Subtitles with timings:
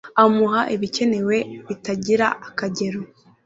[0.23, 1.35] Amuha ibikenewe
[1.67, 2.99] bitagira akagero